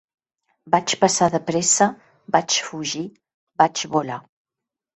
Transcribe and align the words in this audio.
Vaig 0.75 0.95
passar 1.03 1.27
de 1.35 1.41
pressa, 1.49 1.89
vaig 2.37 2.57
fugir, 2.71 3.05
vaig 3.63 3.87
volar. 3.95 4.21